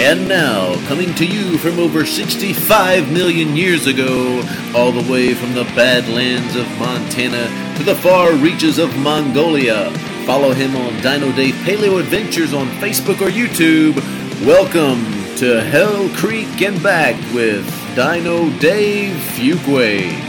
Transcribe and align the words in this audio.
And 0.00 0.28
now, 0.28 0.76
coming 0.86 1.12
to 1.16 1.26
you 1.26 1.58
from 1.58 1.80
over 1.80 2.06
65 2.06 3.10
million 3.10 3.56
years 3.56 3.88
ago, 3.88 4.44
all 4.72 4.92
the 4.92 5.10
way 5.10 5.34
from 5.34 5.54
the 5.54 5.64
badlands 5.74 6.54
of 6.54 6.68
Montana 6.78 7.74
to 7.76 7.82
the 7.82 7.96
far 7.96 8.32
reaches 8.34 8.78
of 8.78 8.96
Mongolia. 8.98 9.90
Follow 10.24 10.52
him 10.52 10.76
on 10.76 10.94
Dino 11.02 11.32
Dave 11.32 11.54
Paleo 11.64 11.98
Adventures 11.98 12.54
on 12.54 12.68
Facebook 12.78 13.20
or 13.20 13.28
YouTube. 13.28 13.96
Welcome 14.46 15.04
to 15.38 15.60
Hell 15.62 16.08
Creek 16.10 16.62
and 16.62 16.80
Back 16.80 17.16
with 17.34 17.66
Dino 17.96 18.56
Dave 18.60 19.16
Fuquay. 19.34 20.27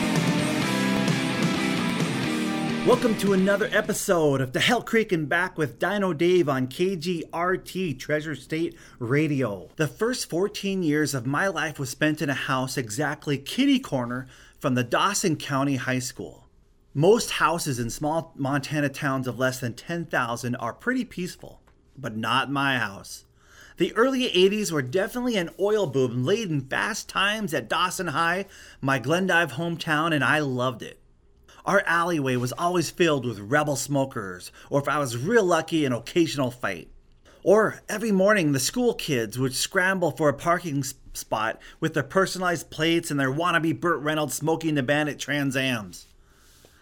Welcome 2.89 3.19
to 3.19 3.33
another 3.33 3.69
episode 3.71 4.41
of 4.41 4.51
the 4.51 4.59
Hell 4.59 4.81
Creek 4.81 5.11
and 5.11 5.29
Back 5.29 5.59
with 5.59 5.77
Dino 5.77 6.11
Dave 6.11 6.49
on 6.49 6.67
KGRT 6.67 7.99
Treasure 7.99 8.33
State 8.33 8.75
Radio. 8.97 9.69
The 9.75 9.87
first 9.87 10.27
14 10.27 10.81
years 10.81 11.13
of 11.13 11.27
my 11.27 11.49
life 11.49 11.77
was 11.77 11.91
spent 11.91 12.19
in 12.19 12.31
a 12.31 12.33
house 12.33 12.77
exactly 12.77 13.37
kitty 13.37 13.77
corner 13.77 14.25
from 14.57 14.73
the 14.73 14.83
Dawson 14.83 15.35
County 15.35 15.75
High 15.75 15.99
School. 15.99 16.47
Most 16.95 17.29
houses 17.29 17.77
in 17.77 17.91
small 17.91 18.33
Montana 18.35 18.89
towns 18.89 19.27
of 19.27 19.37
less 19.37 19.59
than 19.59 19.75
10,000 19.75 20.55
are 20.55 20.73
pretty 20.73 21.05
peaceful, 21.05 21.61
but 21.95 22.17
not 22.17 22.49
my 22.49 22.79
house. 22.79 23.25
The 23.77 23.95
early 23.95 24.27
80s 24.31 24.71
were 24.71 24.81
definitely 24.81 25.35
an 25.35 25.51
oil 25.59 25.85
boom 25.85 26.25
laden 26.25 26.61
fast 26.61 27.07
times 27.07 27.53
at 27.53 27.69
Dawson 27.69 28.07
High, 28.07 28.47
my 28.81 28.97
Glendive 28.97 29.51
hometown, 29.53 30.11
and 30.11 30.23
I 30.23 30.39
loved 30.39 30.81
it. 30.81 30.99
Our 31.69 31.83
alleyway 31.85 32.35
was 32.35 32.51
always 32.53 32.89
filled 32.89 33.27
with 33.27 33.37
rebel 33.37 33.75
smokers, 33.75 34.51
or 34.71 34.81
if 34.81 34.87
I 34.87 34.97
was 34.97 35.15
real 35.15 35.43
lucky, 35.43 35.85
an 35.85 35.93
occasional 35.93 36.49
fight. 36.49 36.89
Or 37.43 37.83
every 37.87 38.11
morning, 38.11 38.53
the 38.53 38.59
school 38.59 38.95
kids 38.95 39.37
would 39.37 39.53
scramble 39.53 40.09
for 40.09 40.29
a 40.29 40.33
parking 40.33 40.83
spot 41.13 41.61
with 41.79 41.93
their 41.93 42.01
personalized 42.01 42.71
plates 42.71 43.11
and 43.11 43.19
their 43.19 43.31
wannabe 43.31 43.79
Burt 43.79 44.01
Reynolds 44.01 44.33
Smokey 44.33 44.69
and 44.69 44.79
the 44.79 44.81
Bandit 44.81 45.19
Trans 45.19 45.55
Ams. 45.55 46.07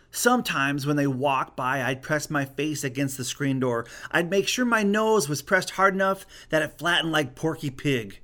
Sometimes 0.10 0.86
when 0.86 0.96
they 0.96 1.06
walked 1.06 1.58
by, 1.58 1.84
I'd 1.84 2.02
press 2.02 2.30
my 2.30 2.46
face 2.46 2.86
against 2.86 3.18
the 3.18 3.26
screen 3.26 3.60
door. 3.60 3.86
I'd 4.10 4.30
make 4.30 4.48
sure 4.48 4.64
my 4.64 4.84
nose 4.84 5.28
was 5.28 5.42
pressed 5.42 5.72
hard 5.72 5.96
enough 5.96 6.26
that 6.48 6.62
it 6.62 6.80
flattened 6.80 7.12
like 7.12 7.36
Porky 7.36 7.72
Pig. 7.72 8.22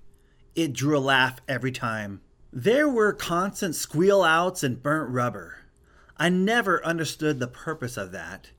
It 0.55 0.71
drew 0.71 0.97
a 0.97 0.99
laugh 0.99 1.41
every 1.45 1.73
time. 1.73 2.21
There 2.53 2.88
were 2.88 3.11
constant 3.11 3.75
squeal 3.75 4.23
outs 4.23 4.63
and 4.63 4.81
burnt 4.81 5.09
rubber. 5.09 5.57
I 6.17 6.30
never 6.30 6.83
understood 6.86 7.39
the 7.39 7.47
purpose 7.47 7.97
of 7.97 8.11
that. 8.11 8.52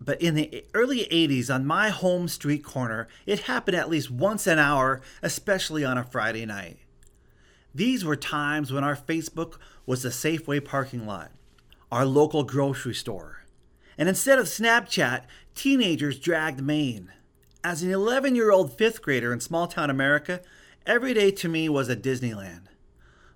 But 0.00 0.20
in 0.20 0.34
the 0.34 0.64
early 0.74 1.06
80s, 1.10 1.54
on 1.54 1.66
my 1.66 1.90
home 1.90 2.26
street 2.28 2.64
corner, 2.64 3.08
it 3.26 3.40
happened 3.40 3.76
at 3.76 3.88
least 3.88 4.10
once 4.10 4.46
an 4.46 4.58
hour, 4.58 5.00
especially 5.22 5.84
on 5.84 5.96
a 5.96 6.04
Friday 6.04 6.44
night. 6.44 6.78
These 7.74 8.04
were 8.04 8.16
times 8.16 8.72
when 8.72 8.84
our 8.84 8.96
Facebook 8.96 9.58
was 9.86 10.02
the 10.02 10.08
Safeway 10.08 10.64
parking 10.64 11.06
lot, 11.06 11.30
our 11.90 12.04
local 12.04 12.42
grocery 12.44 12.94
store. 12.94 13.44
And 13.96 14.08
instead 14.08 14.38
of 14.38 14.46
Snapchat, 14.46 15.22
teenagers 15.54 16.18
dragged 16.18 16.62
Main. 16.62 17.12
As 17.62 17.82
an 17.82 17.90
11 17.90 18.34
year 18.34 18.50
old 18.50 18.76
fifth 18.76 19.00
grader 19.00 19.32
in 19.32 19.40
small 19.40 19.66
town 19.66 19.90
America, 19.90 20.40
every 20.86 21.14
day 21.14 21.30
to 21.30 21.48
me 21.48 21.68
was 21.68 21.88
a 21.88 21.96
Disneyland. 21.96 22.66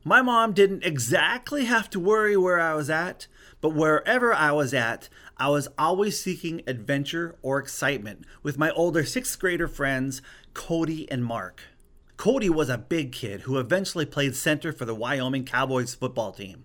My 0.09 0.23
mom 0.23 0.55
didn't 0.55 0.85
exactly 0.85 1.67
have 1.67 1.91
to 1.91 2.01
worry 2.01 2.35
where 2.35 2.59
I 2.59 2.73
was 2.73 2.89
at, 2.89 3.27
but 3.61 3.75
wherever 3.75 4.33
I 4.33 4.53
was 4.53 4.73
at, 4.73 5.11
I 5.37 5.51
was 5.51 5.69
always 5.79 6.19
seeking 6.19 6.63
adventure 6.67 7.37
or 7.43 7.59
excitement 7.59 8.25
with 8.43 8.57
my 8.57 8.71
older 8.71 9.05
sixth 9.05 9.39
grader 9.39 9.69
friends, 9.69 10.23
Cody 10.55 11.07
and 11.11 11.23
Mark. 11.23 11.61
Cody 12.17 12.49
was 12.49 12.71
a 12.71 12.79
big 12.79 13.13
kid 13.13 13.43
who 13.43 13.59
eventually 13.59 14.07
played 14.07 14.35
center 14.35 14.73
for 14.73 14.87
the 14.87 14.95
Wyoming 14.95 15.45
Cowboys 15.45 15.95
football 15.95 16.33
team. 16.33 16.65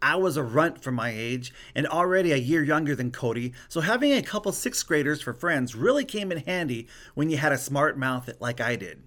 I 0.00 0.14
was 0.14 0.36
a 0.36 0.44
runt 0.44 0.80
for 0.80 0.92
my 0.92 1.10
age 1.10 1.52
and 1.74 1.88
already 1.88 2.30
a 2.30 2.36
year 2.36 2.62
younger 2.62 2.94
than 2.94 3.10
Cody, 3.10 3.52
so 3.68 3.80
having 3.80 4.12
a 4.12 4.22
couple 4.22 4.52
sixth 4.52 4.86
graders 4.86 5.20
for 5.20 5.34
friends 5.34 5.74
really 5.74 6.04
came 6.04 6.30
in 6.30 6.38
handy 6.38 6.86
when 7.16 7.30
you 7.30 7.36
had 7.36 7.50
a 7.50 7.58
smart 7.58 7.98
mouth 7.98 8.30
like 8.38 8.60
I 8.60 8.76
did. 8.76 9.02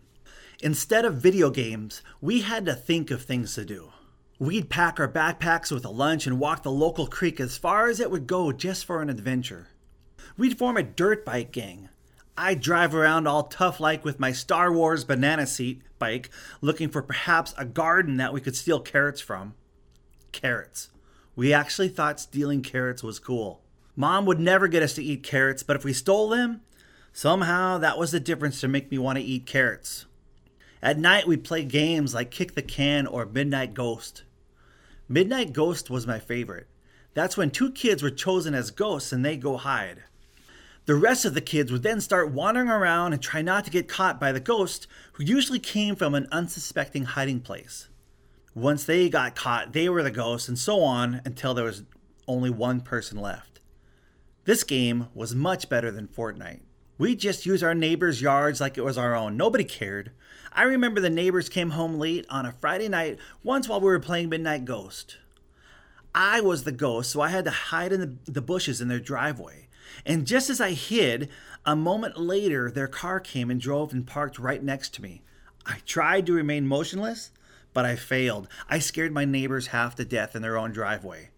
Instead 0.64 1.04
of 1.04 1.16
video 1.16 1.50
games, 1.50 2.02
we 2.22 2.40
had 2.40 2.66
to 2.66 2.74
think 2.74 3.12
of 3.12 3.22
things 3.22 3.54
to 3.54 3.66
do. 3.66 3.92
We'd 4.40 4.70
pack 4.70 4.98
our 4.98 5.10
backpacks 5.10 5.74
with 5.74 5.84
a 5.84 5.90
lunch 5.90 6.26
and 6.26 6.40
walk 6.40 6.64
the 6.64 6.72
local 6.72 7.06
creek 7.06 7.42
as 7.42 7.58
far 7.58 7.90
as 7.90 8.00
it 8.00 8.10
would 8.10 8.28
go 8.28 8.54
just 8.54 8.86
for 8.86 9.02
an 9.02 9.10
adventure. 9.10 9.68
We'd 10.38 10.58
form 10.58 10.78
a 10.78 10.84
dirt 10.84 11.26
bike 11.26 11.52
gang. 11.52 11.90
I'd 12.38 12.62
drive 12.62 12.96
around 12.96 13.28
all 13.28 13.44
tough 13.44 13.82
like 13.82 14.06
with 14.06 14.22
my 14.22 14.32
Star 14.32 14.72
Wars 14.72 15.04
banana 15.04 15.48
seat 15.48 15.82
bike, 16.00 16.30
looking 16.62 16.88
for 16.88 17.02
perhaps 17.02 17.54
a 17.58 17.66
garden 17.66 18.16
that 18.16 18.32
we 18.32 18.40
could 18.40 18.56
steal 18.56 18.80
carrots 18.80 19.20
from. 19.20 19.56
Carrots. 20.32 20.92
We 21.36 21.52
actually 21.52 21.90
thought 21.90 22.22
stealing 22.22 22.62
carrots 22.62 23.04
was 23.04 23.20
cool. 23.20 23.60
Mom 23.98 24.26
would 24.26 24.40
never 24.40 24.70
get 24.70 24.82
us 24.82 24.94
to 24.94 25.04
eat 25.04 25.24
carrots, 25.24 25.62
but 25.62 25.76
if 25.76 25.84
we 25.84 25.92
stole 25.92 26.30
them, 26.30 26.62
somehow 27.12 27.78
that 27.80 27.98
was 27.98 28.14
the 28.14 28.20
difference 28.22 28.62
to 28.62 28.70
make 28.70 28.90
me 28.90 28.98
want 28.98 29.18
to 29.18 29.24
eat 29.26 29.46
carrots. 29.46 30.06
At 30.84 31.00
night, 31.00 31.26
we 31.26 31.38
played 31.38 31.70
games 31.70 32.14
like 32.14 32.30
Kick 32.30 32.56
the 32.56 32.62
Can 32.62 33.08
or 33.08 33.26
Midnight 33.26 33.74
Ghost. 33.74 34.24
Midnight 35.08 35.54
Ghost 35.54 35.90
was 35.90 36.06
my 36.06 36.20
favorite. 36.20 36.68
That's 37.14 37.38
when 37.38 37.52
two 37.52 37.72
kids 37.72 38.04
were 38.04 38.10
chosen 38.10 38.54
as 38.54 38.70
ghosts 38.70 39.14
and 39.14 39.24
they 39.24 39.38
go 39.38 39.56
hide. 39.56 40.04
The 40.86 40.96
rest 40.96 41.24
of 41.24 41.36
the 41.36 41.40
kids 41.40 41.72
would 41.72 41.84
then 41.84 42.02
start 42.02 42.34
wandering 42.34 42.68
around 42.68 43.14
and 43.14 43.22
try 43.22 43.42
not 43.42 43.64
to 43.64 43.72
get 43.72 43.88
caught 43.88 44.20
by 44.20 44.34
the 44.34 44.42
ghost, 44.42 44.86
who 45.14 45.24
usually 45.24 45.58
came 45.58 45.96
from 45.96 46.14
an 46.16 46.28
unsuspecting 46.34 47.06
hiding 47.06 47.40
place. 47.40 47.88
Once 48.54 48.84
they 48.84 49.08
got 49.08 49.38
caught, 49.38 49.72
they 49.72 49.88
were 49.88 50.04
the 50.04 50.12
ghosts, 50.12 50.50
and 50.50 50.60
so 50.60 50.82
on 50.82 51.22
until 51.24 51.54
there 51.54 51.64
was 51.64 51.84
only 52.28 52.50
one 52.50 52.82
person 52.82 53.18
left. 53.18 53.62
This 54.44 54.66
game 54.66 55.08
was 55.14 55.34
much 55.34 55.70
better 55.70 55.92
than 55.92 56.10
Fortnite. 56.10 56.60
We 56.98 57.16
just 57.16 57.46
used 57.46 57.64
our 57.64 57.74
neighbors' 57.74 58.22
yards 58.22 58.62
like 58.62 58.78
it 58.78 58.84
was 58.84 58.98
our 58.98 59.16
own. 59.16 59.36
Nobody 59.36 59.64
cared. 59.64 60.12
I 60.52 60.64
remember 60.64 61.02
the 61.02 61.10
neighbors 61.10 61.50
came 61.50 61.72
home 61.72 61.98
late 61.98 62.26
on 62.30 62.46
a 62.46 62.52
Friday 62.52 62.88
night 62.88 63.18
once 63.44 63.68
while 63.68 63.80
we 63.80 63.88
were 63.88 64.00
playing 64.00 64.30
Midnight 64.30 64.66
Ghost. 64.66 65.18
I 66.14 66.42
was 66.42 66.64
the 66.64 66.72
ghost, 66.72 67.10
so 67.10 67.22
I 67.22 67.30
had 67.30 67.46
to 67.46 67.52
hide 67.52 67.92
in 67.92 68.00
the, 68.00 68.32
the 68.32 68.42
bushes 68.42 68.80
in 68.80 68.88
their 68.88 69.00
driveway. 69.00 69.68
And 70.06 70.28
just 70.28 70.50
as 70.50 70.62
I 70.62 70.72
hid, 70.72 71.30
a 71.66 71.76
moment 71.76 72.18
later, 72.18 72.70
their 72.70 72.88
car 72.88 73.20
came 73.20 73.50
and 73.50 73.60
drove 73.60 73.94
and 73.94 74.06
parked 74.06 74.38
right 74.38 74.62
next 74.62 74.94
to 74.96 75.02
me. 75.02 75.24
I 75.66 75.78
tried 75.86 76.28
to 76.28 76.34
remain 76.34 76.68
motionless, 76.68 77.32
but 77.74 77.86
I 77.86 77.96
failed. 77.96 78.48
I 78.70 78.78
scared 78.78 79.12
my 79.12 79.26
neighbors 79.26 79.68
half 79.68 79.96
to 79.96 80.06
death 80.06 80.36
in 80.36 80.44
their 80.44 80.58
own 80.58 80.72
driveway. 80.72 81.30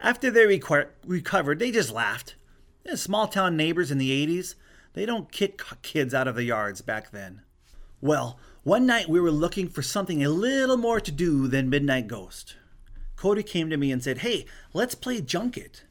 After 0.00 0.30
they 0.30 0.46
recovered, 1.04 1.58
they 1.58 1.70
just 1.70 1.92
laughed. 1.92 2.34
Small 2.94 3.28
town 3.28 3.56
neighbors 3.56 3.90
in 3.90 3.98
the 3.98 4.26
80s, 4.26 4.54
they 4.94 5.06
don't 5.06 5.32
kick 5.32 5.62
kids 5.82 6.14
out 6.14 6.28
of 6.28 6.34
the 6.34 6.44
yards 6.44 6.80
back 6.80 7.10
then. 7.10 7.42
Well, 8.00 8.38
one 8.62 8.86
night 8.86 9.08
we 9.08 9.20
were 9.20 9.30
looking 9.30 9.68
for 9.68 9.82
something 9.82 10.24
a 10.24 10.28
little 10.28 10.76
more 10.76 11.00
to 11.00 11.12
do 11.12 11.48
than 11.48 11.70
Midnight 11.70 12.08
Ghost. 12.08 12.56
Cody 13.16 13.42
came 13.42 13.70
to 13.70 13.76
me 13.76 13.92
and 13.92 14.02
said, 14.02 14.18
Hey, 14.18 14.46
let's 14.72 14.94
play 14.94 15.20
Junket. 15.20 15.84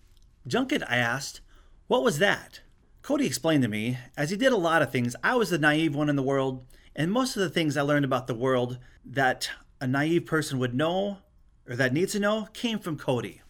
Junket, 0.47 0.83
I 0.89 0.97
asked, 0.97 1.41
what 1.87 2.03
was 2.03 2.19
that? 2.19 2.61
Cody 3.01 3.25
explained 3.25 3.63
to 3.63 3.69
me, 3.69 3.97
as 4.15 4.29
he 4.29 4.37
did 4.37 4.53
a 4.53 4.57
lot 4.57 4.81
of 4.81 4.91
things, 4.91 5.15
I 5.23 5.35
was 5.35 5.49
the 5.49 5.57
naive 5.57 5.95
one 5.95 6.09
in 6.09 6.15
the 6.15 6.23
world, 6.23 6.65
and 6.95 7.11
most 7.11 7.35
of 7.35 7.41
the 7.41 7.49
things 7.49 7.75
I 7.75 7.81
learned 7.81 8.05
about 8.05 8.27
the 8.27 8.35
world 8.35 8.77
that 9.05 9.49
a 9.79 9.87
naive 9.87 10.25
person 10.25 10.59
would 10.59 10.73
know 10.73 11.17
or 11.67 11.75
that 11.75 11.93
needs 11.93 12.13
to 12.13 12.19
know 12.19 12.47
came 12.53 12.79
from 12.79 12.97
Cody. 12.97 13.41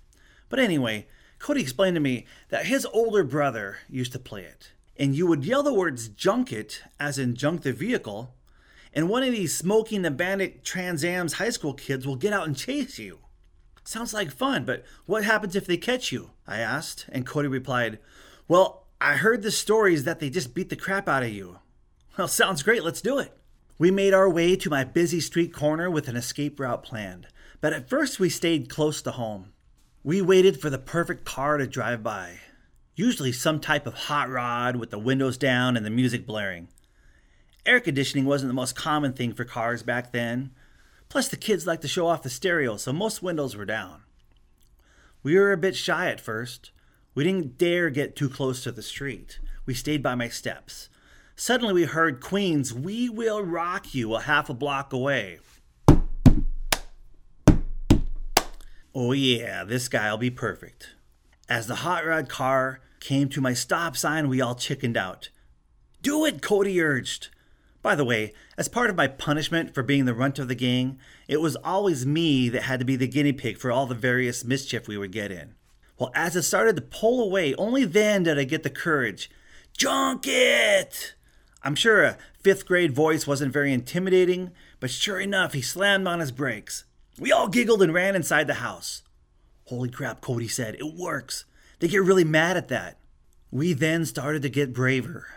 But 0.50 0.60
anyway, 0.60 1.08
Cody 1.40 1.62
explained 1.62 1.96
to 1.96 2.00
me 2.02 2.26
that 2.50 2.66
his 2.66 2.86
older 2.88 3.24
brother 3.24 3.78
used 3.90 4.12
to 4.14 4.20
play 4.20 4.44
it. 4.44 4.72
And 5.02 5.16
you 5.16 5.26
would 5.26 5.44
yell 5.44 5.64
the 5.64 5.74
words 5.74 6.10
junket, 6.10 6.84
as 7.00 7.18
in 7.18 7.34
junk 7.34 7.64
the 7.64 7.74
vehicle, 7.74 8.36
and 8.94 9.10
one 9.10 9.24
of 9.24 9.32
these 9.32 9.58
Smokey 9.58 9.96
and 9.96 10.06
the 10.06 10.12
Bandit 10.12 10.64
Trans 10.64 11.04
Am's 11.04 11.34
high 11.34 11.50
school 11.50 11.74
kids 11.74 12.06
will 12.06 12.18
get 12.18 12.34
out 12.34 12.46
and 12.46 12.56
chase 12.56 13.00
you. 13.00 13.18
Sounds 13.84 14.14
like 14.14 14.30
fun, 14.30 14.64
but 14.64 14.86
what 15.08 15.24
happens 15.24 15.56
if 15.56 15.66
they 15.66 15.78
catch 15.78 16.12
you? 16.12 16.30
I 16.46 16.60
asked, 16.60 17.08
and 17.12 17.26
Cody 17.26 17.48
replied, 17.48 17.98
Well, 18.48 18.86
I 19.02 19.14
heard 19.14 19.42
the 19.42 19.50
stories 19.50 20.04
that 20.04 20.20
they 20.20 20.30
just 20.30 20.54
beat 20.54 20.70
the 20.70 20.76
crap 20.76 21.10
out 21.10 21.24
of 21.24 21.30
you. 21.30 21.58
Well, 22.16 22.28
sounds 22.28 22.62
great, 22.62 22.84
let's 22.84 23.02
do 23.02 23.18
it. 23.18 23.36
We 23.80 23.90
made 23.90 24.14
our 24.14 24.30
way 24.30 24.56
to 24.56 24.70
my 24.70 24.84
busy 24.84 25.20
street 25.20 25.52
corner 25.52 25.90
with 25.90 26.10
an 26.10 26.16
escape 26.16 26.60
route 26.60 26.84
planned, 26.84 27.26
but 27.60 27.74
at 27.74 27.90
first 27.90 28.20
we 28.20 28.30
stayed 28.30 28.70
close 28.70 29.02
to 29.02 29.10
home. 29.10 29.54
We 30.04 30.22
waited 30.22 30.62
for 30.62 30.70
the 30.70 30.78
perfect 30.78 31.26
car 31.26 31.58
to 31.58 31.66
drive 31.66 32.04
by, 32.04 32.38
usually 32.96 33.32
some 33.32 33.60
type 33.60 33.88
of 33.88 33.94
hot 33.94 34.30
rod 34.30 34.76
with 34.76 34.90
the 34.90 35.00
windows 35.00 35.38
down 35.38 35.78
and 35.78 35.86
the 35.86 35.90
music 35.90 36.26
blaring. 36.26 36.68
Air 37.66 37.80
conditioning 37.80 38.26
wasn't 38.26 38.50
the 38.50 38.56
most 38.56 38.76
common 38.76 39.14
thing 39.14 39.34
for 39.34 39.46
cars 39.46 39.84
back 39.84 40.12
then. 40.12 40.52
Plus, 41.10 41.28
the 41.28 41.38
kids 41.38 41.68
liked 41.68 41.82
to 41.84 41.88
show 41.88 42.08
off 42.08 42.24
the 42.24 42.30
stereo, 42.30 42.78
so 42.78 42.92
most 42.92 43.22
windows 43.22 43.56
were 43.56 43.66
down. 43.66 44.02
We 45.24 45.38
were 45.38 45.52
a 45.52 45.58
bit 45.58 45.76
shy 45.76 46.08
at 46.08 46.22
first. 46.22 46.72
We 47.14 47.24
didn't 47.24 47.58
dare 47.58 47.90
get 47.90 48.16
too 48.16 48.30
close 48.30 48.64
to 48.64 48.72
the 48.72 48.82
street. 48.82 49.40
We 49.66 49.74
stayed 49.74 50.02
by 50.02 50.16
my 50.16 50.30
steps. 50.30 50.90
Suddenly 51.36 51.74
we 51.74 51.84
heard 51.84 52.22
Queen's 52.22 52.74
We 52.74 53.10
Will 53.10 53.44
Rock 53.44 53.94
You 53.94 54.16
a 54.16 54.22
half 54.22 54.50
a 54.50 54.54
block 54.54 54.94
away. 54.94 55.40
Oh, 58.94 59.12
yeah, 59.12 59.64
this 59.64 59.88
guy'll 59.88 60.18
be 60.18 60.30
perfect. 60.30 60.96
As 61.52 61.68
the 61.68 61.84
hot 61.84 62.06
rod 62.06 62.30
car 62.30 62.80
came 63.02 63.28
to 63.28 63.42
my 63.42 63.54
stop 63.54 63.98
sign, 63.98 64.30
we 64.30 64.40
all 64.40 64.56
chickened 64.56 64.96
out. 64.96 65.28
Do 66.02 66.24
it, 66.24 66.42
Cody 66.42 66.82
urged. 66.82 67.28
By 67.82 67.94
the 67.94 68.06
way, 68.06 68.32
as 68.58 68.70
part 68.70 68.90
of 68.90 68.96
my 68.96 69.08
punishment 69.08 69.74
for 69.74 69.84
being 69.84 70.06
the 70.06 70.14
runt 70.14 70.40
of 70.40 70.48
the 70.48 70.56
gang, 70.56 70.98
it 71.28 71.42
was 71.42 71.58
always 71.58 72.06
me 72.06 72.48
that 72.48 72.64
had 72.64 72.80
to 72.80 72.86
be 72.86 72.96
the 72.96 73.06
guinea 73.06 73.34
pig 73.34 73.58
for 73.58 73.70
all 73.70 73.86
the 73.86 73.94
various 73.94 74.46
mischief 74.46 74.88
we 74.88 74.98
would 74.98 75.12
get 75.12 75.30
in. 75.30 75.56
Well, 76.00 76.10
as 76.16 76.38
it 76.38 76.44
started 76.44 76.78
to 76.78 76.84
pull 76.84 77.22
away, 77.22 77.54
only 77.56 77.84
then 77.84 78.24
did 78.24 78.40
I 78.40 78.46
get 78.46 78.64
the 78.64 78.70
courage. 78.70 79.30
Junk 79.78 80.24
it! 80.28 81.16
I'm 81.64 81.76
sure 81.76 82.02
a 82.06 82.18
fifth 82.40 82.66
grade 82.66 82.94
voice 82.94 83.28
wasn't 83.28 83.52
very 83.52 83.74
intimidating, 83.74 84.52
but 84.80 84.90
sure 84.90 85.20
enough, 85.20 85.52
he 85.52 85.62
slammed 85.62 86.08
on 86.08 86.22
his 86.22 86.32
brakes. 86.32 86.86
We 87.20 87.34
all 87.34 87.50
giggled 87.50 87.82
and 87.82 87.94
ran 87.94 88.16
inside 88.16 88.48
the 88.48 88.64
house. 88.64 89.04
Holy 89.72 89.88
crap, 89.88 90.20
Cody 90.20 90.50
said. 90.50 90.76
It 90.76 90.98
works. 90.98 91.46
They 91.80 91.88
get 91.88 92.04
really 92.04 92.26
mad 92.26 92.58
at 92.58 92.68
that. 92.68 93.00
We 93.52 93.72
then 93.72 94.04
started 94.06 94.42
to 94.42 94.50
get 94.50 94.74
braver. 94.74 95.28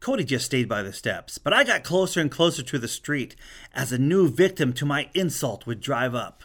Cody 0.00 0.24
just 0.24 0.46
stayed 0.46 0.68
by 0.68 0.82
the 0.82 0.92
steps, 0.92 1.38
but 1.38 1.52
I 1.52 1.62
got 1.62 1.84
closer 1.84 2.20
and 2.20 2.28
closer 2.28 2.64
to 2.64 2.76
the 2.76 2.88
street 2.88 3.36
as 3.72 3.92
a 3.92 3.98
new 3.98 4.28
victim 4.28 4.72
to 4.72 4.84
my 4.84 5.10
insult 5.14 5.64
would 5.64 5.80
drive 5.80 6.12
up. 6.12 6.42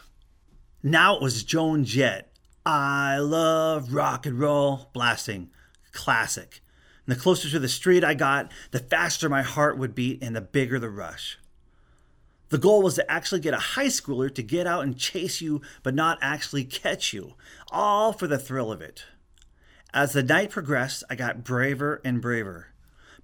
Now 0.80 1.16
it 1.16 1.22
was 1.22 1.42
Joan 1.42 1.84
Jett. 1.84 2.32
I 2.64 3.18
love 3.18 3.92
rock 3.92 4.24
and 4.24 4.38
roll, 4.38 4.88
blasting. 4.92 5.50
Classic. 5.90 6.60
And 7.04 7.16
the 7.16 7.20
closer 7.20 7.50
to 7.50 7.58
the 7.58 7.68
street 7.68 8.04
I 8.04 8.14
got, 8.14 8.52
the 8.70 8.78
faster 8.78 9.28
my 9.28 9.42
heart 9.42 9.76
would 9.76 9.96
beat 9.96 10.22
and 10.22 10.36
the 10.36 10.40
bigger 10.40 10.78
the 10.78 10.88
rush. 10.88 11.36
The 12.52 12.58
goal 12.58 12.82
was 12.82 12.96
to 12.96 13.10
actually 13.10 13.40
get 13.40 13.54
a 13.54 13.58
high 13.58 13.86
schooler 13.86 14.32
to 14.34 14.42
get 14.42 14.66
out 14.66 14.82
and 14.82 14.98
chase 14.98 15.40
you, 15.40 15.62
but 15.82 15.94
not 15.94 16.18
actually 16.20 16.64
catch 16.64 17.14
you, 17.14 17.32
all 17.70 18.12
for 18.12 18.26
the 18.26 18.38
thrill 18.38 18.70
of 18.70 18.82
it. 18.82 19.06
As 19.94 20.12
the 20.12 20.22
night 20.22 20.50
progressed, 20.50 21.02
I 21.08 21.14
got 21.14 21.44
braver 21.44 22.02
and 22.04 22.20
braver, 22.20 22.74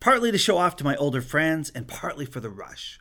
partly 0.01 0.33
to 0.33 0.39
show 0.39 0.57
off 0.57 0.77
to 0.77 0.85
my 0.85 0.97
older 0.97 1.21
friends 1.21 1.69
and 1.69 1.87
partly 1.87 2.25
for 2.25 2.41
the 2.41 2.49
rush. 2.49 3.01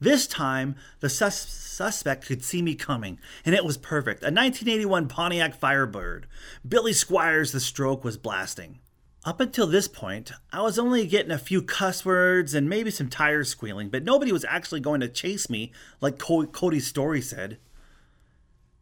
This 0.00 0.26
time, 0.26 0.76
the 1.00 1.10
sus- 1.10 1.46
suspect 1.46 2.24
could 2.24 2.42
see 2.42 2.62
me 2.62 2.74
coming, 2.74 3.18
and 3.44 3.54
it 3.54 3.66
was 3.66 3.76
perfect. 3.76 4.22
A 4.22 4.32
1981 4.32 5.08
Pontiac 5.08 5.54
Firebird. 5.54 6.26
Billy 6.66 6.94
Squires, 6.94 7.52
the 7.52 7.60
stroke, 7.60 8.02
was 8.02 8.16
blasting. 8.16 8.78
Up 9.24 9.40
until 9.40 9.66
this 9.66 9.88
point, 9.88 10.32
I 10.52 10.60
was 10.60 10.78
only 10.78 11.06
getting 11.06 11.32
a 11.32 11.38
few 11.38 11.62
cuss 11.62 12.04
words 12.04 12.52
and 12.52 12.68
maybe 12.68 12.90
some 12.90 13.08
tires 13.08 13.48
squealing, 13.48 13.88
but 13.88 14.04
nobody 14.04 14.32
was 14.32 14.44
actually 14.44 14.80
going 14.80 15.00
to 15.00 15.08
chase 15.08 15.48
me 15.48 15.72
like 16.02 16.18
Cody's 16.18 16.86
story 16.86 17.22
said. 17.22 17.56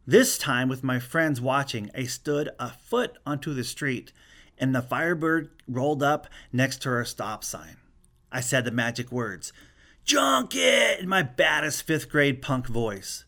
This 0.05 0.37
time, 0.37 0.67
with 0.67 0.83
my 0.83 0.99
friends 0.99 1.39
watching, 1.39 1.89
I 1.95 2.03
stood 2.03 2.49
a 2.59 2.71
foot 2.71 3.17
onto 3.25 3.53
the 3.53 3.63
street 3.63 4.11
and 4.57 4.75
the 4.75 4.81
Firebird 4.81 5.49
rolled 5.65 6.03
up 6.03 6.27
next 6.51 6.81
to 6.81 6.89
our 6.89 7.05
stop 7.05 7.45
sign. 7.45 7.77
I 8.29 8.41
said 8.41 8.65
the 8.65 8.71
magic 8.71 9.13
words, 9.13 9.53
Junk 10.03 10.55
it! 10.55 10.99
in 10.99 11.07
my 11.07 11.23
baddest 11.23 11.83
fifth 11.83 12.09
grade 12.09 12.41
punk 12.41 12.67
voice. 12.67 13.23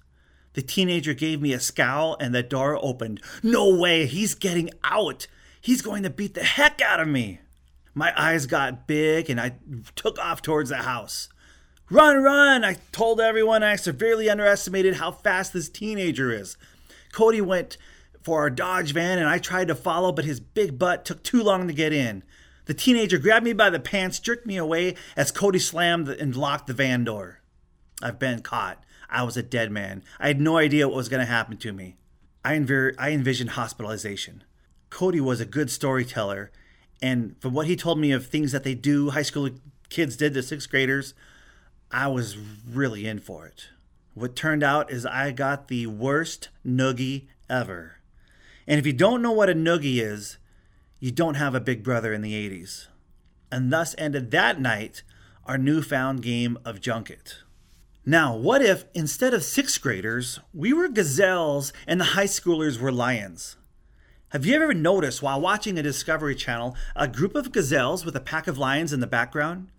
The 0.52 0.62
teenager 0.62 1.14
gave 1.14 1.42
me 1.42 1.54
a 1.54 1.62
scowl 1.62 2.18
and 2.20 2.36
the 2.36 2.44
door 2.44 2.78
opened. 2.82 3.22
No 3.42 3.74
way, 3.74 4.06
he's 4.06 4.36
getting 4.36 4.70
out! 4.84 5.28
He's 5.66 5.82
going 5.82 6.04
to 6.04 6.12
beat 6.12 6.36
the 6.36 6.44
heck 6.44 6.80
out 6.80 7.00
of 7.00 7.08
me. 7.08 7.40
My 7.96 8.14
eyes 8.16 8.46
got 8.46 8.86
big 8.86 9.32
and 9.32 9.42
I 9.42 9.54
took 9.96 10.20
off 10.20 10.44
towards 10.44 10.70
the 10.70 10.84
house. 10.84 11.28
Run, 11.90 12.22
run! 12.22 12.64
I 12.64 12.78
told 12.92 13.20
everyone 13.20 13.64
I 13.64 13.76
severely 13.76 14.30
underestimated 14.30 14.98
how 14.98 15.10
fast 15.10 15.54
this 15.54 15.68
teenager 15.68 16.32
is. 16.32 16.56
Cody 17.14 17.42
went 17.42 17.78
for 18.22 18.42
our 18.42 18.52
Dodge 18.52 18.92
van 18.92 19.18
and 19.18 19.28
I 19.28 19.40
tried 19.40 19.68
to 19.70 19.74
follow, 19.74 20.12
but 20.12 20.24
his 20.24 20.40
big 20.40 20.78
butt 20.78 21.04
took 21.04 21.24
too 21.24 21.42
long 21.42 21.68
to 21.68 21.74
get 21.74 21.92
in. 21.92 22.22
The 22.66 22.76
teenager 22.76 23.18
grabbed 23.18 23.46
me 23.46 23.54
by 23.54 23.72
the 23.72 23.80
pants, 23.80 24.20
jerked 24.20 24.46
me 24.46 24.58
away 24.58 24.94
as 25.18 25.32
Cody 25.32 25.58
slammed 25.58 26.10
and 26.10 26.36
locked 26.36 26.68
the 26.68 26.76
van 26.76 27.06
door. 27.06 27.42
I've 28.04 28.20
been 28.20 28.44
caught. 28.44 28.84
I 29.10 29.24
was 29.24 29.36
a 29.36 29.42
dead 29.42 29.72
man. 29.72 30.04
I 30.20 30.28
had 30.28 30.40
no 30.40 30.58
idea 30.58 30.88
what 30.88 30.98
was 30.98 31.10
going 31.10 31.26
to 31.26 31.32
happen 31.32 31.58
to 31.58 31.74
me. 31.74 31.98
I, 32.44 32.54
env- 32.54 32.94
I 33.00 33.10
envisioned 33.10 33.50
hospitalization. 33.50 34.44
Cody 34.96 35.20
was 35.20 35.42
a 35.42 35.46
good 35.46 35.70
storyteller. 35.70 36.54
And 37.02 37.36
from 37.42 37.54
what 37.54 37.68
he 37.68 37.76
told 37.76 38.00
me 38.00 38.14
of 38.14 38.28
things 38.28 38.54
that 38.54 38.64
they 38.64 38.76
do, 38.76 39.10
high 39.10 39.24
school 39.24 39.50
kids 39.90 40.16
did 40.16 40.34
to 40.34 40.42
sixth 40.42 40.70
graders, 40.70 41.14
I 41.92 42.08
was 42.08 42.38
really 42.38 43.06
in 43.06 43.20
for 43.20 43.46
it. 43.46 43.68
What 44.14 44.38
turned 44.38 44.64
out 44.64 44.90
is 44.90 45.06
I 45.06 45.32
got 45.32 45.68
the 45.68 45.88
worst 45.88 46.48
noogie 46.66 47.28
ever. 47.50 47.98
And 48.66 48.80
if 48.80 48.86
you 48.86 48.94
don't 48.94 49.22
know 49.22 49.34
what 49.34 49.50
a 49.50 49.54
noogie 49.54 50.02
is, 50.02 50.38
you 51.02 51.12
don't 51.12 51.36
have 51.36 51.54
a 51.54 51.60
big 51.60 51.84
brother 51.84 52.14
in 52.14 52.22
the 52.22 52.50
80s. 52.50 52.88
And 53.52 53.74
thus 53.74 53.96
ended 53.98 54.32
that 54.32 54.62
night 54.62 55.04
our 55.46 55.58
newfound 55.58 56.24
game 56.24 56.58
of 56.64 56.80
junket. 56.80 57.40
Now, 58.06 58.34
what 58.34 58.62
if 58.62 58.86
instead 58.94 59.34
of 59.34 59.44
sixth 59.44 59.82
graders, 59.82 60.40
we 60.54 60.72
were 60.72 60.88
gazelles 60.88 61.74
and 61.86 62.00
the 62.00 62.16
high 62.16 62.28
schoolers 62.28 62.80
were 62.80 62.94
lions? 62.94 63.58
Have 64.36 64.46
you 64.46 64.54
ever 64.56 64.74
noticed 64.74 65.22
while 65.22 65.40
watching 65.40 65.80
a 65.80 65.82
Discovery 65.82 66.36
Channel 66.36 66.76
a 66.94 67.08
group 67.08 67.36
of 67.36 67.54
gazelles 67.54 68.04
with 68.04 68.18
a 68.18 68.20
pack 68.20 68.48
of 68.48 68.58
lions 68.58 68.92
in 68.92 69.00
the 69.00 69.08
background? 69.08 69.70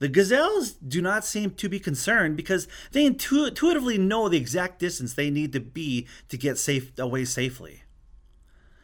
The 0.00 0.08
gazelles 0.08 0.72
do 0.72 1.00
not 1.00 1.24
seem 1.24 1.52
to 1.52 1.66
be 1.66 1.80
concerned 1.80 2.36
because 2.36 2.68
they 2.92 3.06
intu- 3.06 3.46
intuitively 3.46 3.96
know 3.96 4.28
the 4.28 4.36
exact 4.36 4.80
distance 4.80 5.14
they 5.14 5.30
need 5.30 5.54
to 5.54 5.60
be 5.60 6.06
to 6.28 6.36
get 6.36 6.58
safe 6.58 6.92
away 6.98 7.24
safely. 7.24 7.84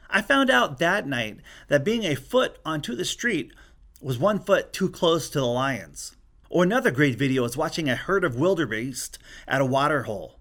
I 0.08 0.22
found 0.22 0.48
out 0.48 0.78
that 0.78 1.06
night 1.06 1.40
that 1.68 1.84
being 1.84 2.04
a 2.04 2.14
foot 2.14 2.58
onto 2.64 2.96
the 2.96 3.04
street 3.04 3.52
was 4.00 4.16
one 4.16 4.38
foot 4.38 4.72
too 4.72 4.88
close 4.88 5.28
to 5.28 5.40
the 5.40 5.44
lions. 5.44 6.16
Or 6.48 6.64
another 6.64 6.90
great 6.90 7.18
video 7.18 7.44
is 7.44 7.54
watching 7.54 7.90
a 7.90 7.96
herd 7.96 8.24
of 8.24 8.36
wildebeest 8.36 9.18
at 9.46 9.60
a 9.60 9.66
water 9.66 10.04
hole. 10.04 10.35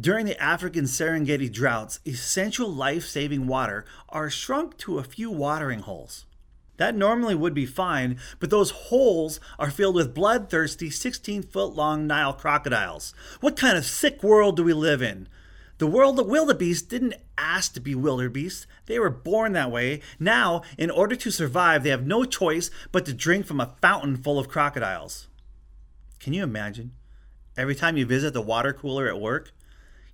During 0.00 0.26
the 0.26 0.40
African 0.42 0.86
Serengeti 0.86 1.52
droughts, 1.52 2.00
essential 2.04 2.68
life 2.68 3.06
saving 3.06 3.46
water 3.46 3.84
are 4.08 4.28
shrunk 4.28 4.76
to 4.78 4.98
a 4.98 5.04
few 5.04 5.30
watering 5.30 5.80
holes. 5.80 6.26
That 6.78 6.96
normally 6.96 7.36
would 7.36 7.54
be 7.54 7.64
fine, 7.64 8.18
but 8.40 8.50
those 8.50 8.72
holes 8.72 9.38
are 9.56 9.70
filled 9.70 9.94
with 9.94 10.12
bloodthirsty 10.12 10.90
16 10.90 11.44
foot 11.44 11.76
long 11.76 12.08
Nile 12.08 12.32
crocodiles. 12.32 13.14
What 13.40 13.56
kind 13.56 13.78
of 13.78 13.84
sick 13.84 14.24
world 14.24 14.56
do 14.56 14.64
we 14.64 14.72
live 14.72 15.00
in? 15.00 15.28
The 15.78 15.86
world 15.86 16.18
of 16.18 16.26
wildebeest 16.26 16.88
didn't 16.88 17.14
ask 17.38 17.72
to 17.74 17.80
be 17.80 17.94
wildebeest. 17.94 18.66
They 18.86 18.98
were 18.98 19.10
born 19.10 19.52
that 19.52 19.70
way. 19.70 20.00
Now, 20.18 20.62
in 20.76 20.90
order 20.90 21.14
to 21.14 21.30
survive, 21.30 21.84
they 21.84 21.90
have 21.90 22.06
no 22.06 22.24
choice 22.24 22.68
but 22.90 23.06
to 23.06 23.14
drink 23.14 23.46
from 23.46 23.60
a 23.60 23.76
fountain 23.80 24.16
full 24.16 24.40
of 24.40 24.48
crocodiles. 24.48 25.28
Can 26.18 26.32
you 26.32 26.42
imagine? 26.42 26.92
Every 27.56 27.76
time 27.76 27.96
you 27.96 28.06
visit 28.06 28.34
the 28.34 28.42
water 28.42 28.72
cooler 28.72 29.06
at 29.06 29.20
work, 29.20 29.52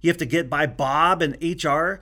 you 0.00 0.08
have 0.08 0.18
to 0.18 0.26
get 0.26 0.50
by 0.50 0.66
Bob 0.66 1.22
and 1.22 1.36
HR, 1.42 2.00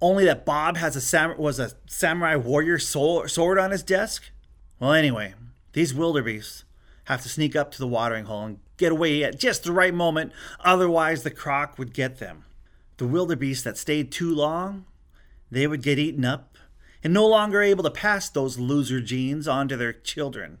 only 0.00 0.24
that 0.24 0.46
Bob 0.46 0.76
has 0.76 0.96
a 0.96 1.00
sam- 1.00 1.38
was 1.38 1.58
a 1.58 1.72
samurai 1.86 2.36
warrior 2.36 2.78
sword 2.78 3.58
on 3.58 3.70
his 3.70 3.82
desk. 3.82 4.30
Well, 4.78 4.92
anyway, 4.92 5.34
these 5.72 5.94
wildebeests 5.94 6.64
have 7.04 7.22
to 7.22 7.28
sneak 7.28 7.56
up 7.56 7.70
to 7.72 7.78
the 7.78 7.86
watering 7.86 8.26
hole 8.26 8.44
and 8.44 8.58
get 8.76 8.92
away 8.92 9.24
at 9.24 9.40
just 9.40 9.64
the 9.64 9.72
right 9.72 9.94
moment, 9.94 10.32
otherwise 10.60 11.22
the 11.22 11.30
croc 11.30 11.78
would 11.78 11.92
get 11.92 12.18
them. 12.18 12.44
The 12.98 13.06
wildebeest 13.06 13.64
that 13.64 13.78
stayed 13.78 14.10
too 14.12 14.34
long, 14.34 14.84
they 15.50 15.66
would 15.66 15.82
get 15.82 15.98
eaten 15.98 16.24
up 16.24 16.56
and 17.02 17.12
no 17.12 17.26
longer 17.26 17.62
able 17.62 17.84
to 17.84 17.90
pass 17.90 18.28
those 18.28 18.58
loser 18.58 19.00
genes 19.00 19.46
on 19.46 19.68
to 19.68 19.76
their 19.76 19.92
children. 19.92 20.58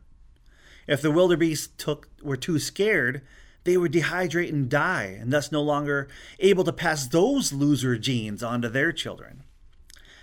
If 0.86 1.02
the 1.02 1.10
wildebeest 1.10 1.78
took 1.78 2.08
were 2.22 2.36
too 2.36 2.58
scared, 2.58 3.22
they 3.68 3.76
would 3.76 3.92
dehydrate 3.92 4.48
and 4.48 4.70
die, 4.70 5.18
and 5.20 5.30
thus 5.30 5.52
no 5.52 5.60
longer 5.60 6.08
able 6.38 6.64
to 6.64 6.72
pass 6.72 7.06
those 7.06 7.52
loser 7.52 7.98
genes 7.98 8.42
on 8.42 8.62
to 8.62 8.68
their 8.70 8.92
children. 8.92 9.42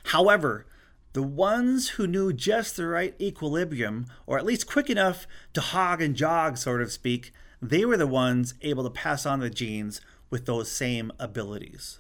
However, 0.06 0.66
the 1.14 1.22
ones 1.22 1.90
who 1.90 2.08
knew 2.08 2.34
just 2.34 2.76
the 2.76 2.88
right 2.88 3.14
equilibrium, 3.22 4.08
or 4.26 4.40
at 4.40 4.46
least 4.48 4.66
quick 4.66 4.90
enough 4.90 5.28
to 5.54 5.62
hog 5.62 6.02
and 6.02 6.16
jog, 6.16 6.58
sort 6.58 6.82
of 6.82 6.92
speak, 6.92 7.34
they 7.62 7.86
were 7.86 7.98
the 7.98 8.08
ones 8.08 8.56
able 8.64 8.84
to 8.84 8.90
pass 8.90 9.28
on 9.28 9.42
the 9.42 9.50
genes 9.52 10.02
with 10.32 10.48
those 10.48 10.72
same 10.72 11.12
abilities. 11.20 12.00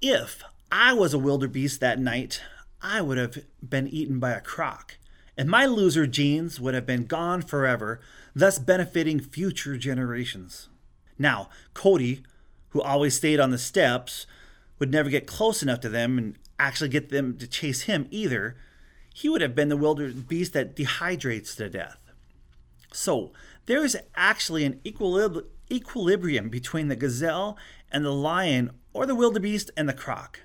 If 0.00 0.42
I 0.72 0.94
was 0.94 1.14
a 1.14 1.18
wildebeest 1.18 1.78
that 1.78 2.00
night, 2.00 2.42
I 2.82 3.02
would 3.02 3.18
have 3.18 3.44
been 3.62 3.86
eaten 3.86 4.18
by 4.18 4.32
a 4.32 4.40
croc, 4.40 4.98
and 5.38 5.48
my 5.48 5.64
loser 5.64 6.08
genes 6.08 6.58
would 6.58 6.74
have 6.74 6.86
been 6.86 7.06
gone 7.06 7.40
forever, 7.40 8.00
thus 8.34 8.58
benefiting 8.58 9.20
future 9.20 9.76
generations. 9.76 10.68
Now, 11.22 11.48
Cody, 11.72 12.24
who 12.70 12.82
always 12.82 13.14
stayed 13.14 13.38
on 13.38 13.52
the 13.52 13.58
steps, 13.58 14.26
would 14.80 14.90
never 14.90 15.08
get 15.08 15.26
close 15.26 15.62
enough 15.62 15.78
to 15.80 15.88
them 15.88 16.18
and 16.18 16.36
actually 16.58 16.90
get 16.90 17.10
them 17.10 17.38
to 17.38 17.46
chase 17.46 17.82
him 17.82 18.08
either. 18.10 18.56
He 19.14 19.28
would 19.28 19.40
have 19.40 19.54
been 19.54 19.68
the 19.68 19.76
wildebeest 19.76 20.52
that 20.54 20.74
dehydrates 20.74 21.56
to 21.56 21.70
death. 21.70 21.98
So, 22.92 23.32
there 23.66 23.84
is 23.84 23.96
actually 24.16 24.64
an 24.64 24.80
equilib- 24.84 25.46
equilibrium 25.70 26.48
between 26.48 26.88
the 26.88 26.96
gazelle 26.96 27.56
and 27.92 28.04
the 28.04 28.12
lion, 28.12 28.72
or 28.92 29.06
the 29.06 29.14
wildebeest 29.14 29.70
and 29.76 29.88
the 29.88 29.94
croc. 29.94 30.40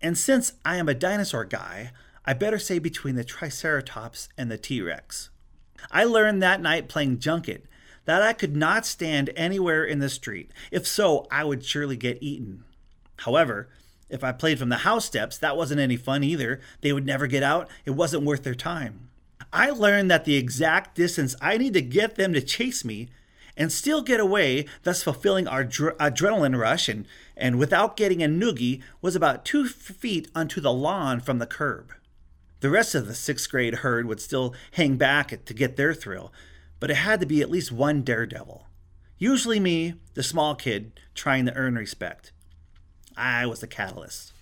And 0.00 0.16
since 0.16 0.54
I 0.64 0.76
am 0.76 0.88
a 0.88 0.94
dinosaur 0.94 1.44
guy, 1.44 1.92
I 2.24 2.32
better 2.32 2.58
say 2.58 2.78
between 2.78 3.16
the 3.16 3.24
Triceratops 3.24 4.30
and 4.38 4.50
the 4.50 4.56
T 4.58 4.80
Rex. 4.80 5.28
I 5.90 6.04
learned 6.04 6.42
that 6.42 6.62
night 6.62 6.88
playing 6.88 7.18
junket 7.18 7.66
that 8.06 8.22
I 8.22 8.32
could 8.32 8.56
not 8.56 8.86
stand 8.86 9.30
anywhere 9.36 9.84
in 9.84 9.98
the 9.98 10.08
street. 10.08 10.50
If 10.70 10.86
so, 10.86 11.26
I 11.30 11.44
would 11.44 11.64
surely 11.64 11.96
get 11.96 12.22
eaten. 12.22 12.64
However, 13.18 13.68
if 14.08 14.24
I 14.24 14.32
played 14.32 14.58
from 14.58 14.68
the 14.68 14.78
house 14.78 15.04
steps, 15.04 15.36
that 15.38 15.56
wasn't 15.56 15.80
any 15.80 15.96
fun 15.96 16.24
either. 16.24 16.60
They 16.80 16.92
would 16.92 17.06
never 17.06 17.26
get 17.26 17.42
out, 17.42 17.68
it 17.84 17.90
wasn't 17.90 18.24
worth 18.24 18.44
their 18.44 18.54
time. 18.54 19.10
I 19.52 19.70
learned 19.70 20.10
that 20.10 20.24
the 20.24 20.36
exact 20.36 20.94
distance 20.94 21.36
I 21.40 21.58
need 21.58 21.74
to 21.74 21.82
get 21.82 22.14
them 22.14 22.32
to 22.32 22.40
chase 22.40 22.84
me 22.84 23.08
and 23.56 23.72
still 23.72 24.02
get 24.02 24.20
away, 24.20 24.66
thus 24.82 25.02
fulfilling 25.02 25.48
our 25.48 25.64
dr- 25.64 25.96
adrenaline 25.96 26.58
rush, 26.58 26.88
and, 26.88 27.06
and 27.36 27.58
without 27.58 27.96
getting 27.96 28.22
a 28.22 28.28
noogie, 28.28 28.82
was 29.00 29.16
about 29.16 29.44
two 29.44 29.66
feet 29.66 30.28
onto 30.34 30.60
the 30.60 30.72
lawn 30.72 31.20
from 31.20 31.38
the 31.38 31.46
curb. 31.46 31.92
The 32.60 32.70
rest 32.70 32.94
of 32.94 33.06
the 33.06 33.14
sixth 33.14 33.50
grade 33.50 33.76
herd 33.76 34.06
would 34.06 34.20
still 34.20 34.54
hang 34.72 34.96
back 34.96 35.44
to 35.44 35.54
get 35.54 35.76
their 35.76 35.94
thrill, 35.94 36.32
but 36.80 36.90
it 36.90 36.96
had 36.96 37.20
to 37.20 37.26
be 37.26 37.40
at 37.40 37.50
least 37.50 37.72
one 37.72 38.02
daredevil. 38.02 38.66
Usually 39.18 39.60
me, 39.60 39.94
the 40.14 40.22
small 40.22 40.54
kid, 40.54 40.92
trying 41.14 41.46
to 41.46 41.54
earn 41.54 41.76
respect. 41.76 42.32
I 43.16 43.46
was 43.46 43.60
the 43.60 43.66
catalyst. 43.66 44.32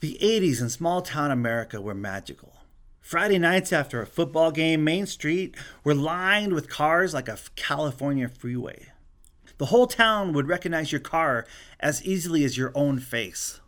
The 0.00 0.18
80s 0.20 0.60
in 0.60 0.68
small 0.68 1.02
town 1.02 1.30
America 1.30 1.80
were 1.80 1.94
magical. 1.94 2.54
Friday 3.00 3.38
nights 3.38 3.72
after 3.72 4.00
a 4.00 4.06
football 4.06 4.50
game, 4.50 4.84
Main 4.84 5.06
Street 5.06 5.56
were 5.82 5.94
lined 5.94 6.52
with 6.52 6.68
cars 6.68 7.12
like 7.12 7.28
a 7.28 7.38
California 7.56 8.28
freeway. 8.28 8.86
The 9.58 9.66
whole 9.66 9.86
town 9.86 10.32
would 10.32 10.48
recognize 10.48 10.92
your 10.92 11.00
car 11.00 11.46
as 11.80 12.04
easily 12.04 12.44
as 12.44 12.56
your 12.56 12.72
own 12.74 12.98
face. 12.98 13.60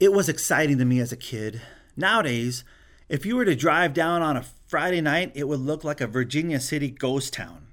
It 0.00 0.12
was 0.12 0.28
exciting 0.28 0.78
to 0.78 0.84
me 0.84 0.98
as 0.98 1.12
a 1.12 1.16
kid. 1.16 1.60
Nowadays, 1.96 2.64
if 3.10 3.26
you 3.26 3.34
were 3.34 3.44
to 3.44 3.56
drive 3.56 3.92
down 3.92 4.22
on 4.22 4.36
a 4.36 4.44
Friday 4.68 5.00
night, 5.00 5.32
it 5.34 5.48
would 5.48 5.58
look 5.58 5.82
like 5.82 6.00
a 6.00 6.06
Virginia 6.06 6.60
City 6.60 6.88
ghost 6.88 7.32
town. 7.32 7.66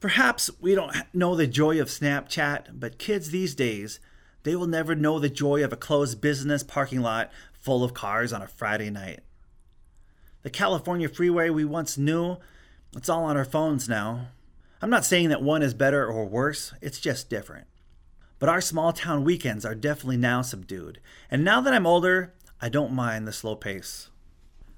Perhaps 0.00 0.50
we 0.60 0.74
don't 0.74 0.92
know 1.14 1.36
the 1.36 1.46
joy 1.46 1.80
of 1.80 1.86
Snapchat, 1.86 2.80
but 2.80 2.98
kids 2.98 3.30
these 3.30 3.54
days, 3.54 4.00
they 4.42 4.56
will 4.56 4.66
never 4.66 4.96
know 4.96 5.20
the 5.20 5.30
joy 5.30 5.62
of 5.62 5.72
a 5.72 5.76
closed 5.76 6.20
business 6.20 6.64
parking 6.64 7.02
lot 7.02 7.30
full 7.52 7.84
of 7.84 7.94
cars 7.94 8.32
on 8.32 8.42
a 8.42 8.48
Friday 8.48 8.90
night. 8.90 9.20
The 10.42 10.50
California 10.50 11.08
freeway 11.08 11.50
we 11.50 11.64
once 11.64 11.96
knew, 11.96 12.38
it's 12.96 13.08
all 13.08 13.24
on 13.24 13.36
our 13.36 13.44
phones 13.44 13.88
now. 13.88 14.26
I'm 14.82 14.90
not 14.90 15.04
saying 15.04 15.28
that 15.28 15.40
one 15.40 15.62
is 15.62 15.72
better 15.72 16.04
or 16.04 16.26
worse, 16.26 16.74
it's 16.82 16.98
just 16.98 17.30
different. 17.30 17.68
But 18.40 18.48
our 18.48 18.60
small 18.60 18.92
town 18.92 19.22
weekends 19.22 19.64
are 19.64 19.76
definitely 19.76 20.16
now 20.16 20.42
subdued, 20.42 20.98
and 21.30 21.44
now 21.44 21.60
that 21.60 21.72
I'm 21.72 21.86
older, 21.86 22.34
I 22.60 22.68
don't 22.68 22.92
mind 22.92 23.28
the 23.28 23.32
slow 23.32 23.54
pace. 23.54 24.08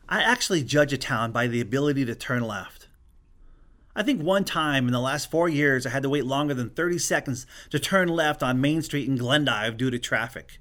I 0.08 0.22
actually 0.22 0.62
judge 0.62 0.92
a 0.92 0.98
town 0.98 1.32
by 1.32 1.48
the 1.48 1.60
ability 1.60 2.04
to 2.04 2.14
turn 2.14 2.44
left. 2.44 2.86
I 3.96 4.04
think 4.04 4.22
one 4.22 4.44
time 4.44 4.86
in 4.86 4.92
the 4.92 5.00
last 5.00 5.30
four 5.30 5.48
years 5.48 5.84
I 5.84 5.90
had 5.90 6.04
to 6.04 6.08
wait 6.08 6.24
longer 6.24 6.54
than 6.54 6.70
30 6.70 6.98
seconds 6.98 7.46
to 7.70 7.80
turn 7.80 8.08
left 8.08 8.42
on 8.42 8.60
Main 8.60 8.82
Street 8.82 9.08
in 9.08 9.16
Glendive 9.16 9.76
due 9.76 9.90
to 9.90 9.98
traffic. 9.98 10.58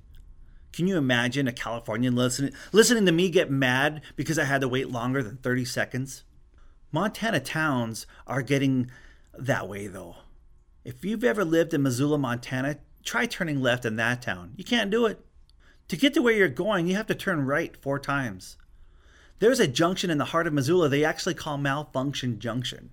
Can 0.73 0.87
you 0.87 0.97
imagine 0.97 1.47
a 1.47 1.53
Californian 1.53 2.15
listening 2.15 2.53
listening 2.71 3.05
to 3.05 3.11
me 3.11 3.29
get 3.29 3.51
mad 3.51 4.01
because 4.15 4.39
I 4.39 4.45
had 4.45 4.61
to 4.61 4.67
wait 4.67 4.89
longer 4.89 5.21
than 5.21 5.37
30 5.37 5.63
seconds? 5.65 6.23
Montana 6.91 7.39
towns 7.39 8.07
are 8.25 8.41
getting 8.41 8.89
that 9.37 9.69
way 9.69 9.85
though. 9.85 10.15
If 10.83 11.05
you've 11.05 11.23
ever 11.23 11.45
lived 11.45 11.73
in 11.73 11.83
Missoula, 11.83 12.17
Montana, 12.17 12.77
try 13.03 13.25
turning 13.25 13.61
left 13.61 13.85
in 13.85 13.95
that 13.97 14.23
town. 14.23 14.53
You 14.55 14.63
can't 14.63 14.89
do 14.89 15.05
it. 15.05 15.19
To 15.89 15.97
get 15.97 16.15
to 16.15 16.21
where 16.21 16.33
you're 16.33 16.47
going, 16.47 16.87
you 16.87 16.95
have 16.95 17.07
to 17.07 17.15
turn 17.15 17.45
right 17.45 17.77
four 17.77 17.99
times. 17.99 18.57
There's 19.39 19.59
a 19.59 19.67
junction 19.67 20.09
in 20.09 20.17
the 20.17 20.25
heart 20.25 20.47
of 20.47 20.53
Missoula 20.53 20.87
they 20.87 21.03
actually 21.03 21.33
call 21.33 21.57
Malfunction 21.57 22.39
Junction. 22.39 22.91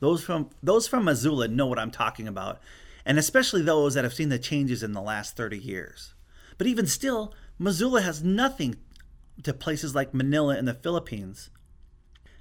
Those 0.00 0.24
from 0.24 0.50
those 0.62 0.88
from 0.88 1.04
Missoula 1.04 1.48
know 1.48 1.66
what 1.66 1.78
I'm 1.78 1.90
talking 1.90 2.26
about, 2.26 2.60
and 3.04 3.18
especially 3.18 3.62
those 3.62 3.94
that 3.94 4.04
have 4.04 4.14
seen 4.14 4.30
the 4.30 4.38
changes 4.38 4.82
in 4.82 4.92
the 4.92 5.02
last 5.02 5.36
30 5.36 5.58
years. 5.58 6.14
But 6.56 6.66
even 6.66 6.86
still, 6.86 7.34
Missoula 7.58 8.00
has 8.00 8.24
nothing 8.24 8.76
to 9.42 9.52
places 9.52 9.94
like 9.94 10.14
Manila 10.14 10.56
in 10.56 10.64
the 10.64 10.74
Philippines. 10.74 11.50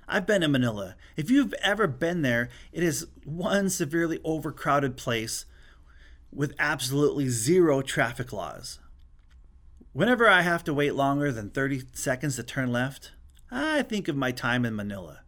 I've 0.08 0.26
been 0.26 0.42
in 0.42 0.52
Manila. 0.52 0.96
If 1.18 1.30
you've 1.30 1.54
ever 1.62 1.88
been 1.88 2.22
there, 2.22 2.50
it 2.72 2.84
is 2.84 3.08
one 3.26 3.70
severely 3.70 4.20
overcrowded 4.24 4.98
place 4.98 5.46
with 6.32 6.56
absolutely 6.58 7.30
zero 7.30 7.82
traffic 7.82 8.34
laws. 8.34 8.80
Whenever 9.92 10.30
I 10.30 10.42
have 10.42 10.64
to 10.66 10.74
wait 10.74 10.94
longer 10.94 11.32
than 11.32 11.50
30 11.50 11.84
seconds 11.94 12.36
to 12.36 12.44
turn 12.44 12.72
left, 12.72 13.12
I 13.50 13.82
think 13.82 14.08
of 14.08 14.16
my 14.16 14.32
time 14.32 14.64
in 14.64 14.76
Manila. 14.76 15.22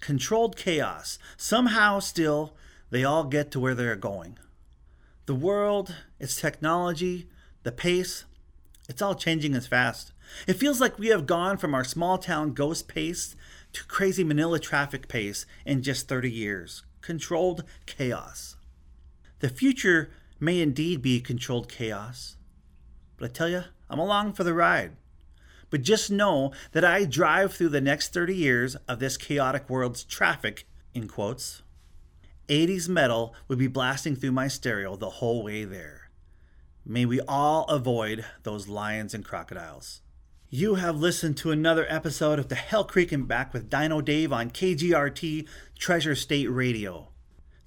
Controlled 0.00 0.56
chaos. 0.56 1.18
Somehow, 1.36 1.98
still, 1.98 2.56
they 2.88 3.04
all 3.04 3.24
get 3.24 3.50
to 3.50 3.60
where 3.60 3.74
they're 3.74 3.96
going. 3.96 4.38
The 5.26 5.34
world, 5.34 5.94
its 6.18 6.40
technology, 6.40 7.28
the 7.64 7.72
pace, 7.72 8.24
it's 8.88 9.02
all 9.02 9.14
changing 9.14 9.54
as 9.54 9.66
fast. 9.66 10.12
It 10.46 10.54
feels 10.54 10.80
like 10.80 10.98
we 10.98 11.08
have 11.08 11.26
gone 11.26 11.58
from 11.58 11.74
our 11.74 11.84
small 11.84 12.16
town 12.16 12.54
ghost 12.54 12.88
pace 12.88 13.36
to 13.74 13.84
crazy 13.84 14.24
Manila 14.24 14.58
traffic 14.58 15.08
pace 15.08 15.44
in 15.66 15.82
just 15.82 16.08
30 16.08 16.30
years. 16.30 16.82
Controlled 17.02 17.64
chaos. 17.84 18.56
The 19.40 19.50
future 19.50 20.10
may 20.40 20.62
indeed 20.62 21.02
be 21.02 21.20
controlled 21.20 21.68
chaos. 21.68 22.36
But 23.18 23.30
I 23.30 23.32
tell 23.34 23.48
you, 23.50 23.64
I'm 23.90 23.98
along 23.98 24.34
for 24.34 24.44
the 24.44 24.54
ride. 24.54 24.96
But 25.70 25.82
just 25.82 26.10
know 26.10 26.52
that 26.72 26.84
I 26.84 27.04
drive 27.04 27.52
through 27.54 27.70
the 27.70 27.80
next 27.80 28.12
30 28.12 28.34
years 28.34 28.76
of 28.88 28.98
this 28.98 29.16
chaotic 29.16 29.68
world's 29.68 30.04
traffic, 30.04 30.66
in 30.94 31.08
quotes. 31.08 31.62
80s 32.48 32.88
metal 32.88 33.34
would 33.46 33.58
be 33.58 33.66
blasting 33.66 34.16
through 34.16 34.32
my 34.32 34.48
stereo 34.48 34.96
the 34.96 35.10
whole 35.10 35.42
way 35.42 35.64
there. 35.64 36.10
May 36.84 37.04
we 37.04 37.20
all 37.20 37.64
avoid 37.64 38.24
those 38.44 38.68
lions 38.68 39.12
and 39.12 39.24
crocodiles. 39.24 40.00
You 40.48 40.76
have 40.76 40.96
listened 40.96 41.36
to 41.38 41.50
another 41.50 41.84
episode 41.90 42.38
of 42.38 42.48
the 42.48 42.54
Hell 42.54 42.84
Creek 42.84 43.12
and 43.12 43.28
Back 43.28 43.52
with 43.52 43.68
Dino 43.68 44.00
Dave 44.00 44.32
on 44.32 44.50
KGRT 44.50 45.46
Treasure 45.78 46.14
State 46.14 46.46
Radio. 46.46 47.08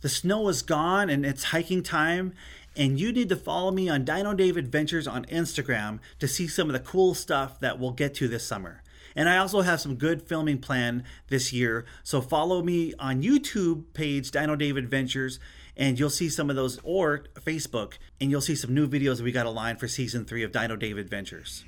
The 0.01 0.09
snow 0.09 0.47
is 0.47 0.63
gone 0.63 1.07
and 1.11 1.23
it's 1.23 1.45
hiking 1.45 1.83
time, 1.83 2.33
and 2.75 2.99
you 2.99 3.11
need 3.11 3.29
to 3.29 3.35
follow 3.35 3.71
me 3.71 3.89
on 3.89 4.05
Dino 4.05 4.33
Dave 4.33 4.57
Adventures 4.57 5.07
on 5.07 5.25
Instagram 5.25 5.99
to 6.19 6.27
see 6.27 6.47
some 6.47 6.67
of 6.67 6.73
the 6.73 6.79
cool 6.79 7.13
stuff 7.13 7.59
that 7.59 7.79
we'll 7.79 7.91
get 7.91 8.13
to 8.15 8.27
this 8.27 8.45
summer. 8.45 8.81
And 9.15 9.27
I 9.27 9.37
also 9.37 9.61
have 9.61 9.81
some 9.81 9.95
good 9.95 10.21
filming 10.21 10.59
planned 10.59 11.03
this 11.27 11.51
year, 11.51 11.85
so 12.03 12.21
follow 12.21 12.63
me 12.63 12.93
on 12.97 13.21
YouTube 13.21 13.83
page 13.93 14.31
Dino 14.31 14.55
Dave 14.55 14.77
Adventures 14.77 15.39
and 15.77 15.99
you'll 15.99 16.09
see 16.09 16.29
some 16.29 16.49
of 16.49 16.55
those, 16.55 16.79
or 16.83 17.25
Facebook, 17.39 17.93
and 18.19 18.29
you'll 18.29 18.41
see 18.41 18.55
some 18.55 18.73
new 18.73 18.87
videos 18.87 19.21
we 19.21 19.31
got 19.31 19.45
aligned 19.45 19.79
for 19.79 19.87
season 19.87 20.25
three 20.25 20.43
of 20.43 20.51
Dino 20.51 20.75
Dave 20.75 20.97
Adventures. 20.97 21.63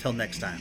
Till 0.00 0.12
next 0.12 0.40
time. 0.40 0.60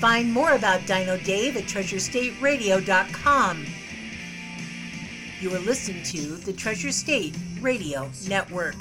Find 0.00 0.32
more 0.32 0.52
about 0.52 0.86
Dino 0.86 1.16
Dave 1.18 1.56
at 1.56 1.64
TreasureStateRadio.com. 1.64 3.66
You 5.40 5.54
are 5.54 5.60
listening 5.60 6.02
to 6.04 6.36
the 6.36 6.52
Treasure 6.52 6.92
State 6.92 7.34
Radio 7.64 8.10
Network. 8.28 8.76